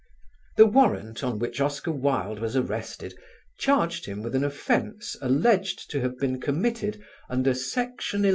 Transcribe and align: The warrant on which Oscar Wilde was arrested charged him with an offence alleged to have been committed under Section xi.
The 0.57 0.65
warrant 0.65 1.23
on 1.23 1.37
which 1.37 1.61
Oscar 1.61 1.91
Wilde 1.91 2.39
was 2.39 2.55
arrested 2.55 3.13
charged 3.59 4.07
him 4.07 4.23
with 4.23 4.33
an 4.33 4.43
offence 4.43 5.15
alleged 5.21 5.91
to 5.91 6.01
have 6.01 6.17
been 6.17 6.41
committed 6.41 6.99
under 7.29 7.53
Section 7.53 8.23
xi. 8.23 8.29